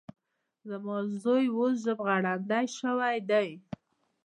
زما 0.69 0.95
زوی 1.21 1.45
اوس 1.55 1.73
ژبغړاندی 1.83 2.65
شوی 2.77 3.17
دی. 3.29 3.49